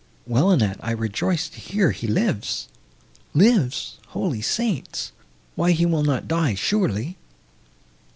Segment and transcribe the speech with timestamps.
[0.25, 2.67] "Well, Annette, I rejoice to hear he lives."
[3.35, 3.97] "Lives!
[4.07, 5.11] Holy Saints!
[5.53, 7.17] why he will not die, surely!"